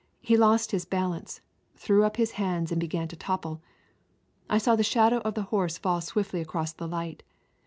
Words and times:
He 0.21 0.35
lost 0.35 0.71
his 0.71 0.83
balance, 0.83 1.41
threw 1.75 2.03
up 2.05 2.17
his 2.17 2.31
hands 2.31 2.71
and 2.71 2.81
began 2.81 3.07
to 3.09 3.15
topple. 3.15 3.61
I 4.49 4.57
saw 4.57 4.75
the 4.75 4.81
shadow 4.81 5.17
of 5.19 5.35
the 5.35 5.43
horse 5.53 5.77
fall 5.77 6.01
swiftly 6.01 6.41
across 6.41 6.73
the 6.73 6.87
light. 6.87 7.21